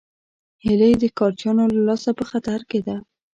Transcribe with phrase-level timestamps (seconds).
[0.63, 2.95] هیلۍ د ښکارچیانو له لاسه په خطر کې ده